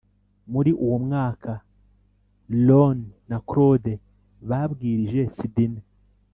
Muri 0.51 0.71
uwo 0.85 0.97
mwaka 1.05 1.51
ron 2.67 2.99
na 3.29 3.37
claude 3.47 3.93
babwirije 4.49 5.21
sydney 5.35 5.85